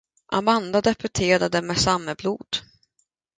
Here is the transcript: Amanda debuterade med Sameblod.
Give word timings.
Amanda 0.31 0.81
debuterade 0.81 1.61
med 1.61 1.77
Sameblod. 1.77 2.47